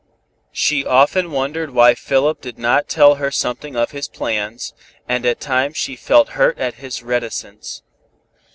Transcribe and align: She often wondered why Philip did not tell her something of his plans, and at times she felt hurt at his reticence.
She 0.51 0.83
often 0.83 1.29
wondered 1.31 1.69
why 1.69 1.93
Philip 1.93 2.41
did 2.41 2.57
not 2.57 2.89
tell 2.89 3.17
her 3.21 3.29
something 3.29 3.75
of 3.75 3.91
his 3.91 4.07
plans, 4.07 4.73
and 5.07 5.27
at 5.27 5.39
times 5.39 5.77
she 5.77 5.95
felt 5.95 6.29
hurt 6.29 6.57
at 6.57 6.73
his 6.81 7.03
reticence. 7.03 7.83